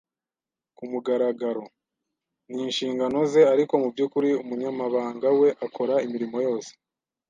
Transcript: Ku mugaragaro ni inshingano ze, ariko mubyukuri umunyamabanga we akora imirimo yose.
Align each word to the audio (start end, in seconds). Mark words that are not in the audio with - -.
Ku 0.75 0.83
mugaragaro 0.91 1.63
ni 2.51 2.61
inshingano 2.67 3.17
ze, 3.31 3.41
ariko 3.53 3.73
mubyukuri 3.81 4.29
umunyamabanga 4.43 5.27
we 5.39 5.49
akora 5.65 5.93
imirimo 6.05 6.37
yose. 6.47 6.71